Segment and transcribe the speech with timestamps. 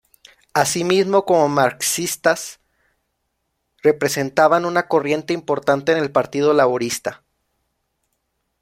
[0.55, 2.59] Así mismo, como marxistas,
[3.83, 7.23] representaban una corriente importante en el Partido Laborista.